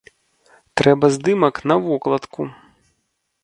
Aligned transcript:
Трэба 0.81 1.05
здымак 1.15 1.55
на 1.73 1.79
вокладку! 1.85 2.41